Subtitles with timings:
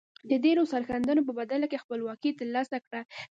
[0.29, 3.01] د ډیرو سرښندنو په بدله کې خپلواکي تر لاسه کړه.